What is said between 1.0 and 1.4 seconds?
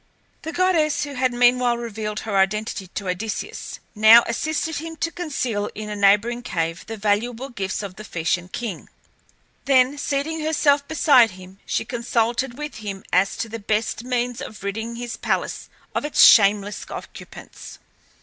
who had